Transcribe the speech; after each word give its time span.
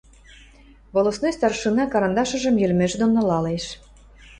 Волостной 0.93 1.31
старшина 1.37 1.83
карандашыжым 1.93 2.55
йӹлмӹжӹ 2.61 2.97
доно 3.01 3.13
нылалеш. 3.15 3.65